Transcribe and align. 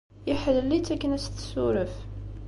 Iḥellel-itt 0.31 0.93
akken 0.93 1.11
ad 1.11 1.17
as-tessuref. 1.21 1.95